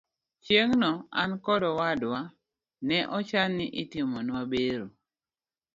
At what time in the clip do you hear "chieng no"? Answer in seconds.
0.43-0.91